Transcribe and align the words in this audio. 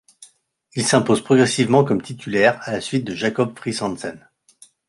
Il 0.73 0.83
s'impose 0.83 1.23
progressivement 1.23 1.83
comme 1.85 2.01
titulaire, 2.01 2.57
à 2.63 2.71
la 2.71 2.81
suite 2.81 3.03
de 3.05 3.13
Jakob 3.13 3.55
Friis-Hansen. 3.55 4.17